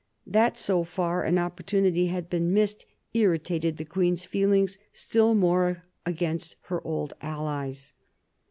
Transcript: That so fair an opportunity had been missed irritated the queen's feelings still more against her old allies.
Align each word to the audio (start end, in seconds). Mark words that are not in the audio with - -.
That 0.25 0.57
so 0.57 0.83
fair 0.83 1.21
an 1.21 1.37
opportunity 1.37 2.07
had 2.07 2.27
been 2.27 2.51
missed 2.51 2.87
irritated 3.13 3.77
the 3.77 3.85
queen's 3.85 4.25
feelings 4.25 4.79
still 4.91 5.35
more 5.35 5.83
against 6.07 6.55
her 6.61 6.81
old 6.83 7.13
allies. 7.21 7.93